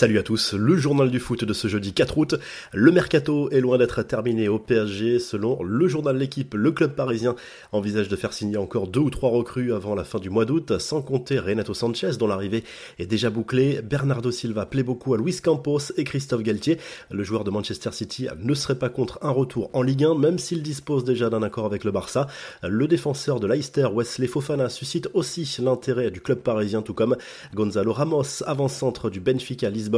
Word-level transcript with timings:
Salut 0.00 0.18
à 0.18 0.22
tous, 0.22 0.54
le 0.54 0.78
journal 0.78 1.10
du 1.10 1.20
foot 1.20 1.44
de 1.44 1.52
ce 1.52 1.68
jeudi 1.68 1.92
4 1.92 2.16
août. 2.16 2.34
Le 2.72 2.90
mercato 2.90 3.50
est 3.50 3.60
loin 3.60 3.76
d'être 3.76 4.02
terminé 4.02 4.48
au 4.48 4.58
PSG. 4.58 5.18
Selon 5.18 5.62
le 5.62 5.88
journal 5.88 6.16
L'équipe, 6.16 6.54
le 6.54 6.72
club 6.72 6.94
parisien 6.94 7.36
envisage 7.70 8.08
de 8.08 8.16
faire 8.16 8.32
signer 8.32 8.56
encore 8.56 8.88
deux 8.88 9.00
ou 9.00 9.10
trois 9.10 9.28
recrues 9.28 9.74
avant 9.74 9.94
la 9.94 10.04
fin 10.04 10.18
du 10.18 10.30
mois 10.30 10.46
d'août, 10.46 10.78
sans 10.78 11.02
compter 11.02 11.38
Renato 11.38 11.74
Sanchez 11.74 12.12
dont 12.18 12.26
l'arrivée 12.28 12.64
est 12.98 13.04
déjà 13.04 13.28
bouclée. 13.28 13.82
Bernardo 13.82 14.30
Silva 14.30 14.64
plaît 14.64 14.82
beaucoup 14.82 15.12
à 15.12 15.18
Luis 15.18 15.38
Campos 15.42 15.92
et 15.98 16.04
Christophe 16.04 16.44
Galtier. 16.44 16.78
Le 17.10 17.22
joueur 17.22 17.44
de 17.44 17.50
Manchester 17.50 17.92
City 17.92 18.26
ne 18.42 18.54
serait 18.54 18.78
pas 18.78 18.88
contre 18.88 19.18
un 19.20 19.32
retour 19.32 19.68
en 19.74 19.82
Ligue 19.82 20.04
1, 20.04 20.14
même 20.14 20.38
s'il 20.38 20.62
dispose 20.62 21.04
déjà 21.04 21.28
d'un 21.28 21.42
accord 21.42 21.66
avec 21.66 21.84
le 21.84 21.90
Barça. 21.90 22.26
Le 22.66 22.88
défenseur 22.88 23.38
de 23.38 23.46
Leicester, 23.46 23.88
Wesley 23.92 24.28
Fofana, 24.28 24.70
suscite 24.70 25.10
aussi 25.12 25.58
l'intérêt 25.62 26.10
du 26.10 26.22
club 26.22 26.38
parisien, 26.38 26.80
tout 26.80 26.94
comme 26.94 27.18
Gonzalo 27.54 27.92
Ramos, 27.92 28.42
avant-centre 28.46 29.10
du 29.10 29.20
Benfica 29.20 29.68
Lisbonne. 29.68 29.89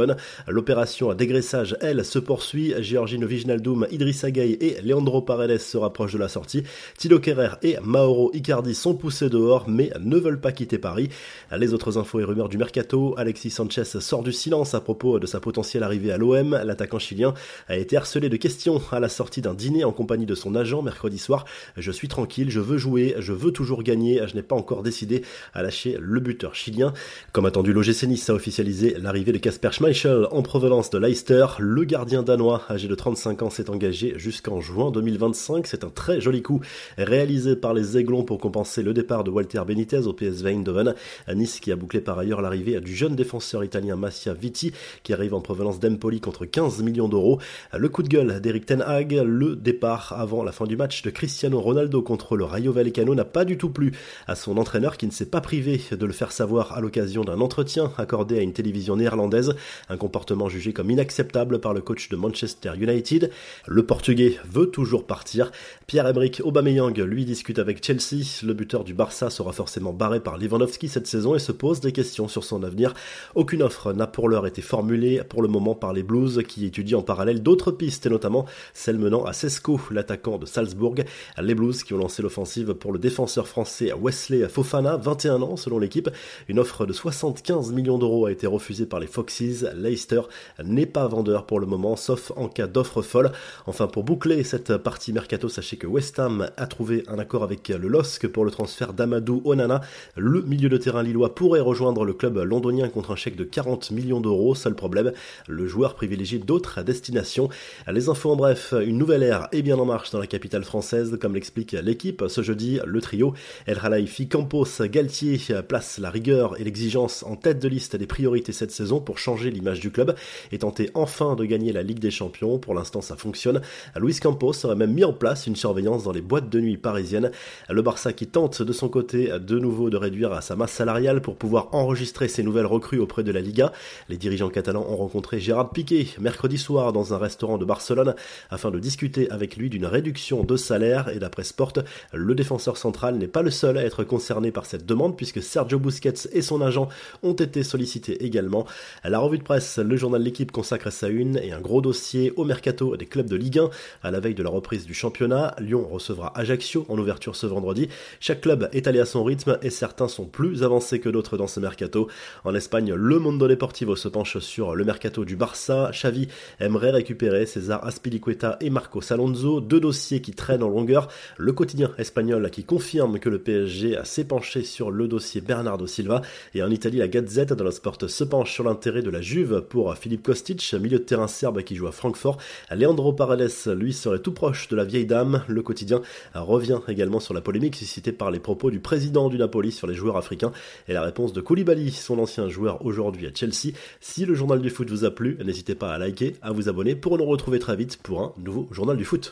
L'opération 0.47 1.09
à 1.09 1.15
dégraissage, 1.15 1.77
elle, 1.81 2.03
se 2.03 2.19
poursuit. 2.19 2.73
Georgino 2.79 3.27
Viginaldoum, 3.27 3.87
Idrissa 3.91 4.31
Gueye 4.31 4.57
et 4.59 4.81
Leandro 4.81 5.21
Paredes 5.21 5.59
se 5.59 5.77
rapprochent 5.77 6.13
de 6.13 6.17
la 6.17 6.27
sortie. 6.27 6.63
Tilo 6.97 7.19
Kerrer 7.19 7.55
et 7.61 7.77
Mauro 7.81 8.31
Icardi 8.33 8.75
sont 8.75 8.95
poussés 8.95 9.29
dehors, 9.29 9.69
mais 9.69 9.91
ne 9.99 10.17
veulent 10.17 10.41
pas 10.41 10.51
quitter 10.51 10.77
Paris. 10.77 11.09
Les 11.55 11.73
autres 11.73 11.97
infos 11.97 12.19
et 12.19 12.23
rumeurs 12.23 12.49
du 12.49 12.57
mercato, 12.57 13.15
Alexis 13.17 13.51
Sanchez 13.51 13.83
sort 13.85 14.23
du 14.23 14.33
silence 14.33 14.73
à 14.73 14.81
propos 14.81 15.19
de 15.19 15.27
sa 15.27 15.39
potentielle 15.39 15.83
arrivée 15.83 16.11
à 16.11 16.17
l'OM. 16.17 16.59
L'attaquant 16.63 16.99
chilien 16.99 17.33
a 17.67 17.77
été 17.77 17.95
harcelé 17.95 18.29
de 18.29 18.37
questions 18.37 18.81
à 18.91 18.99
la 18.99 19.09
sortie 19.09 19.41
d'un 19.41 19.53
dîner 19.53 19.83
en 19.83 19.91
compagnie 19.91 20.25
de 20.25 20.35
son 20.35 20.55
agent 20.55 20.81
mercredi 20.81 21.17
soir. 21.17 21.45
Je 21.77 21.91
suis 21.91 22.07
tranquille, 22.07 22.49
je 22.49 22.59
veux 22.59 22.77
jouer, 22.77 23.15
je 23.19 23.33
veux 23.33 23.51
toujours 23.51 23.83
gagner, 23.83 24.21
je 24.27 24.35
n'ai 24.35 24.43
pas 24.43 24.55
encore 24.55 24.83
décidé 24.83 25.23
à 25.53 25.61
lâcher 25.61 25.97
le 25.99 26.19
buteur 26.19 26.55
chilien. 26.55 26.93
Comme 27.31 27.45
attendu, 27.45 27.73
l'OGC 27.73 28.03
Nice 28.03 28.29
a 28.29 28.33
officialisé 28.33 28.95
l'arrivée 28.99 29.31
de 29.31 29.37
Casper 29.37 29.71
Schmeichel 29.71 29.82
en 30.31 30.41
provenance 30.43 30.89
de 30.91 30.97
Leicester. 30.97 31.45
Le 31.59 31.83
gardien 31.83 32.23
danois, 32.23 32.61
âgé 32.69 32.87
de 32.87 32.95
35 32.95 33.41
ans, 33.41 33.49
s'est 33.49 33.69
engagé 33.69 34.13
jusqu'en 34.15 34.61
juin 34.61 34.91
2025. 34.91 35.67
C'est 35.67 35.83
un 35.83 35.89
très 35.89 36.21
joli 36.21 36.41
coup 36.41 36.61
réalisé 36.97 37.57
par 37.57 37.73
les 37.73 37.97
Aiglons 37.97 38.23
pour 38.23 38.39
compenser 38.39 38.81
le 38.81 38.93
départ 38.93 39.25
de 39.25 39.29
Walter 39.29 39.61
Benitez 39.67 40.07
au 40.07 40.13
PSV 40.13 40.51
Eindhoven. 40.51 40.95
À 41.27 41.35
Nice 41.35 41.59
qui 41.59 41.69
a 41.69 41.75
bouclé 41.75 41.99
par 41.99 42.17
ailleurs 42.17 42.41
l'arrivée 42.41 42.79
du 42.79 42.95
jeune 42.95 43.17
défenseur 43.17 43.61
italien 43.65 43.97
Massia 43.97 44.33
Vitti 44.33 44.71
qui 45.03 45.11
arrive 45.11 45.33
en 45.33 45.41
provenance 45.41 45.81
d'Empoli 45.81 46.21
contre 46.21 46.45
15 46.45 46.81
millions 46.81 47.09
d'euros. 47.09 47.39
Le 47.77 47.89
coup 47.89 48.03
de 48.03 48.07
gueule 48.07 48.39
d'Eric 48.39 48.65
Ten 48.65 48.81
Hag, 48.81 49.21
le 49.25 49.57
départ 49.57 50.15
avant 50.17 50.45
la 50.45 50.53
fin 50.53 50.65
du 50.65 50.77
match 50.77 51.01
de 51.01 51.09
Cristiano 51.09 51.59
Ronaldo 51.59 52.01
contre 52.01 52.37
le 52.37 52.45
Rayo 52.45 52.71
Vallecano 52.71 53.15
n'a 53.15 53.25
pas 53.25 53.43
du 53.43 53.57
tout 53.57 53.69
plu 53.69 53.91
à 54.27 54.35
son 54.35 54.55
entraîneur 54.55 54.95
qui 54.95 55.07
ne 55.07 55.11
s'est 55.11 55.25
pas 55.25 55.41
privé 55.41 55.81
de 55.91 56.05
le 56.05 56.13
faire 56.13 56.31
savoir 56.31 56.71
à 56.71 56.79
l'occasion 56.79 57.25
d'un 57.25 57.41
entretien 57.41 57.91
accordé 57.97 58.39
à 58.39 58.41
une 58.41 58.53
télévision 58.53 58.95
néerlandaise 58.95 59.53
un 59.89 59.97
comportement 59.97 60.49
jugé 60.49 60.73
comme 60.73 60.91
inacceptable 60.91 61.59
par 61.59 61.73
le 61.73 61.81
coach 61.81 62.09
de 62.09 62.15
Manchester 62.15 62.71
United. 62.79 63.31
Le 63.67 63.85
Portugais 63.85 64.37
veut 64.49 64.67
toujours 64.67 65.05
partir. 65.05 65.51
Pierre-Emerick 65.87 66.41
Aubameyang, 66.43 66.97
lui, 66.99 67.25
discute 67.25 67.59
avec 67.59 67.83
Chelsea. 67.83 68.23
Le 68.43 68.53
buteur 68.53 68.83
du 68.83 68.93
Barça 68.93 69.29
sera 69.29 69.51
forcément 69.51 69.93
barré 69.93 70.19
par 70.19 70.37
Lewandowski 70.37 70.87
cette 70.87 71.07
saison 71.07 71.35
et 71.35 71.39
se 71.39 71.51
pose 71.51 71.79
des 71.79 71.91
questions 71.91 72.27
sur 72.27 72.43
son 72.43 72.63
avenir. 72.63 72.93
Aucune 73.35 73.63
offre 73.63 73.93
n'a 73.93 74.07
pour 74.07 74.29
l'heure 74.29 74.47
été 74.47 74.61
formulée 74.61 75.21
pour 75.27 75.41
le 75.41 75.47
moment 75.47 75.75
par 75.75 75.93
les 75.93 76.03
Blues 76.03 76.43
qui 76.47 76.65
étudient 76.65 76.99
en 76.99 77.03
parallèle 77.03 77.41
d'autres 77.41 77.71
pistes 77.71 78.05
et 78.05 78.09
notamment 78.09 78.45
celle 78.73 78.97
menant 78.97 79.25
à 79.25 79.33
Sesco, 79.33 79.79
l'attaquant 79.91 80.37
de 80.37 80.45
Salzbourg. 80.45 80.95
Les 81.41 81.55
Blues 81.55 81.83
qui 81.83 81.93
ont 81.93 81.97
lancé 81.97 82.21
l'offensive 82.21 82.73
pour 82.73 82.91
le 82.91 82.99
défenseur 82.99 83.47
français 83.47 83.91
Wesley 83.93 84.47
Fofana, 84.49 84.97
21 84.97 85.41
ans 85.41 85.57
selon 85.57 85.79
l'équipe. 85.79 86.09
Une 86.47 86.59
offre 86.59 86.85
de 86.85 86.93
75 86.93 87.71
millions 87.71 87.97
d'euros 87.97 88.25
a 88.25 88.31
été 88.31 88.47
refusée 88.47 88.85
par 88.85 88.99
les 88.99 89.07
Foxes. 89.07 89.52
Leicester 89.75 90.21
n'est 90.63 90.85
pas 90.85 91.07
vendeur 91.07 91.45
pour 91.45 91.59
le 91.59 91.65
moment, 91.65 91.95
sauf 91.95 92.31
en 92.35 92.47
cas 92.47 92.67
d'offre 92.67 93.01
folle. 93.01 93.31
Enfin, 93.67 93.87
pour 93.87 94.03
boucler 94.03 94.43
cette 94.43 94.77
partie 94.77 95.13
mercato, 95.13 95.49
sachez 95.49 95.77
que 95.77 95.87
West 95.87 96.19
Ham 96.19 96.49
a 96.57 96.67
trouvé 96.67 97.03
un 97.07 97.19
accord 97.19 97.43
avec 97.43 97.69
le 97.69 97.87
LOSC 97.87 98.27
pour 98.27 98.45
le 98.45 98.51
transfert 98.51 98.93
d'Amadou 98.93 99.41
Onana. 99.45 99.81
Le 100.15 100.41
milieu 100.41 100.69
de 100.69 100.77
terrain 100.77 101.03
lillois 101.03 101.35
pourrait 101.35 101.59
rejoindre 101.59 102.05
le 102.05 102.13
club 102.13 102.37
londonien 102.37 102.89
contre 102.89 103.11
un 103.11 103.15
chèque 103.15 103.35
de 103.35 103.43
40 103.43 103.91
millions 103.91 104.21
d'euros. 104.21 104.55
Seul 104.55 104.75
problème, 104.75 105.11
le 105.47 105.67
joueur 105.67 105.95
privilégie 105.95 106.39
d'autres 106.39 106.81
destinations. 106.83 107.49
Les 107.91 108.09
infos 108.09 108.31
en 108.31 108.35
bref, 108.35 108.73
une 108.85 108.97
nouvelle 108.97 109.23
ère 109.23 109.47
est 109.51 109.61
bien 109.61 109.77
en 109.77 109.85
marche 109.85 110.11
dans 110.11 110.19
la 110.19 110.27
capitale 110.27 110.63
française, 110.63 111.17
comme 111.19 111.35
l'explique 111.35 111.73
l'équipe. 111.73 112.23
Ce 112.27 112.41
jeudi, 112.41 112.79
le 112.85 113.01
trio 113.01 113.33
El 113.65 113.79
Khalaifi, 113.79 114.27
Campos, 114.27 114.81
Galtier 114.81 115.37
place 115.67 115.97
la 115.97 116.09
rigueur 116.09 116.59
et 116.59 116.63
l'exigence 116.63 117.23
en 117.23 117.35
tête 117.35 117.59
de 117.59 117.67
liste 117.67 117.95
des 117.95 118.07
priorités 118.07 118.51
cette 118.51 118.71
saison 118.71 118.99
pour 118.99 119.17
changer 119.17 119.42
l'image 119.49 119.79
du 119.79 119.91
club 119.91 120.15
et 120.51 120.59
tenter 120.59 120.89
enfin 120.93 121.35
de 121.35 121.45
gagner 121.45 121.71
la 121.71 121.83
Ligue 121.83 121.99
des 121.99 122.11
Champions. 122.11 122.59
Pour 122.59 122.73
l'instant, 122.73 123.01
ça 123.01 123.15
fonctionne. 123.15 123.61
Luis 123.95 124.19
Campos 124.19 124.65
aurait 124.65 124.75
même 124.75 124.93
mis 124.93 125.03
en 125.03 125.13
place 125.13 125.47
une 125.47 125.55
surveillance 125.55 126.03
dans 126.03 126.11
les 126.11 126.21
boîtes 126.21 126.49
de 126.49 126.59
nuit 126.59 126.77
parisiennes. 126.77 127.31
Le 127.69 127.81
Barça 127.81 128.13
qui 128.13 128.27
tente 128.27 128.61
de 128.61 128.73
son 128.73 128.89
côté 128.89 129.31
de 129.39 129.59
nouveau 129.59 129.89
de 129.89 129.97
réduire 129.97 130.41
sa 130.41 130.55
masse 130.55 130.71
salariale 130.71 131.21
pour 131.21 131.35
pouvoir 131.35 131.69
enregistrer 131.71 132.27
ses 132.27 132.43
nouvelles 132.43 132.65
recrues 132.65 132.99
auprès 132.99 133.23
de 133.23 133.31
la 133.31 133.41
Liga. 133.41 133.71
Les 134.09 134.17
dirigeants 134.17 134.49
catalans 134.49 134.85
ont 134.89 134.95
rencontré 134.95 135.39
Gérard 135.39 135.71
Piqué 135.71 136.07
mercredi 136.19 136.57
soir 136.57 136.93
dans 136.93 137.13
un 137.13 137.17
restaurant 137.17 137.57
de 137.57 137.65
Barcelone 137.65 138.15
afin 138.49 138.71
de 138.71 138.79
discuter 138.79 139.29
avec 139.29 139.57
lui 139.57 139.69
d'une 139.69 139.85
réduction 139.85 140.43
de 140.43 140.55
salaire 140.55 141.09
et 141.09 141.19
d'après 141.19 141.43
Sport, 141.43 141.73
le 142.13 142.35
défenseur 142.35 142.77
central 142.77 143.17
n'est 143.17 143.27
pas 143.27 143.41
le 143.41 143.51
seul 143.51 143.77
à 143.77 143.83
être 143.83 144.03
concerné 144.03 144.51
par 144.51 144.65
cette 144.65 144.85
demande 144.85 145.17
puisque 145.17 145.41
Sergio 145.41 145.79
Busquets 145.79 146.29
et 146.31 146.41
son 146.41 146.61
agent 146.61 146.89
ont 147.21 147.33
été 147.33 147.63
sollicités 147.63 148.23
également. 148.23 148.65
À 149.03 149.09
la 149.09 149.19
de 149.37 149.43
presse, 149.43 149.79
le 149.79 149.95
journal 149.95 150.21
L'équipe 150.21 150.51
consacre 150.51 150.91
sa 150.91 151.07
une 151.07 151.37
et 151.37 151.51
un 151.51 151.59
gros 151.59 151.81
dossier 151.81 152.31
au 152.35 152.45
mercato 152.45 152.95
des 152.97 153.05
clubs 153.05 153.27
de 153.27 153.35
Ligue 153.35 153.59
1 153.59 153.69
à 154.03 154.11
la 154.11 154.19
veille 154.19 154.35
de 154.35 154.43
la 154.43 154.49
reprise 154.49 154.85
du 154.85 154.93
championnat. 154.93 155.55
Lyon 155.59 155.87
recevra 155.89 156.31
Ajaccio 156.37 156.85
en 156.89 156.97
ouverture 156.97 157.35
ce 157.35 157.45
vendredi. 157.45 157.89
Chaque 158.19 158.41
club 158.41 158.69
est 158.71 158.87
allé 158.87 158.99
à 158.99 159.05
son 159.05 159.23
rythme 159.23 159.57
et 159.61 159.69
certains 159.69 160.07
sont 160.07 160.25
plus 160.25 160.63
avancés 160.63 160.99
que 160.99 161.09
d'autres 161.09 161.37
dans 161.37 161.47
ce 161.47 161.59
mercato. 161.59 162.07
En 162.43 162.53
Espagne, 162.53 162.93
le 162.93 163.19
Mondo 163.19 163.47
Deportivo 163.47 163.95
se 163.95 164.07
penche 164.07 164.37
sur 164.39 164.75
le 164.75 164.85
mercato 164.85 165.25
du 165.25 165.35
Barça. 165.35 165.89
Xavi 165.91 166.27
aimerait 166.59 166.91
récupérer 166.91 167.45
César 167.45 167.85
Aspilicueta 167.85 168.57
et 168.61 168.69
Marco 168.69 169.01
Alonso, 169.09 169.61
deux 169.61 169.79
dossiers 169.79 170.21
qui 170.21 170.31
traînent 170.31 170.63
en 170.63 170.69
longueur. 170.69 171.07
Le 171.37 171.53
quotidien 171.53 171.91
espagnol 171.97 172.49
qui 172.51 172.63
confirme 172.63 173.19
que 173.19 173.29
le 173.29 173.39
PSG 173.39 173.99
s'est 174.03 174.25
penché 174.25 174.63
sur 174.63 174.91
le 174.91 175.07
dossier 175.07 175.41
Bernardo 175.41 175.87
Silva 175.87 176.21
et 176.53 176.61
en 176.61 176.69
Italie, 176.69 176.97
la 176.97 177.07
Gazette 177.07 177.53
de 177.53 177.63
la 177.63 177.71
Sport 177.71 177.97
se 178.07 178.23
penche 178.23 178.51
sur 178.51 178.63
l'intérêt 178.63 179.01
de 179.01 179.09
la 179.09 179.21
Juve 179.23 179.61
pour 179.61 179.95
Philippe 179.95 180.21
Kostic, 180.23 180.75
milieu 180.79 180.99
de 180.99 181.03
terrain 181.03 181.27
serbe 181.27 181.63
qui 181.63 181.75
joue 181.75 181.87
à 181.87 181.91
Francfort. 181.91 182.37
Leandro 182.69 183.13
Paredes, 183.13 183.49
lui, 183.75 183.93
serait 183.93 184.19
tout 184.19 184.33
proche 184.33 184.67
de 184.67 184.75
la 184.75 184.83
vieille 184.83 185.05
dame. 185.05 185.43
Le 185.47 185.61
quotidien 185.63 186.01
revient 186.35 186.79
également 186.87 187.21
sur 187.21 187.33
la 187.33 187.41
polémique 187.41 187.75
suscitée 187.77 188.11
par 188.11 188.29
les 188.29 188.39
propos 188.39 188.69
du 188.69 188.79
président 188.79 189.29
du 189.29 189.37
Napoli 189.37 189.71
sur 189.71 189.87
les 189.87 189.95
joueurs 189.95 190.17
africains 190.17 190.51
et 190.87 190.93
la 190.93 191.01
réponse 191.01 191.31
de 191.31 191.41
Koulibaly, 191.41 191.91
son 191.91 192.19
ancien 192.19 192.49
joueur 192.49 192.85
aujourd'hui 192.85 193.25
à 193.25 193.31
Chelsea. 193.33 193.73
Si 194.01 194.25
le 194.25 194.35
journal 194.35 194.61
du 194.61 194.69
foot 194.69 194.89
vous 194.89 195.05
a 195.05 195.11
plu, 195.11 195.37
n'hésitez 195.43 195.75
pas 195.75 195.93
à 195.93 195.97
liker, 195.97 196.35
à 196.41 196.51
vous 196.51 196.67
abonner 196.67 196.95
pour 196.95 197.17
nous 197.17 197.25
retrouver 197.25 197.59
très 197.59 197.77
vite 197.77 197.97
pour 198.03 198.21
un 198.21 198.33
nouveau 198.37 198.67
journal 198.71 198.97
du 198.97 199.05
foot. 199.05 199.31